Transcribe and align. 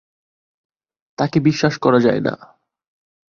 তাকে 1.17 1.37
বিশ্বাস 1.39 1.75
করা 1.77 1.99
যায় 1.99 2.21
না। 2.21 2.33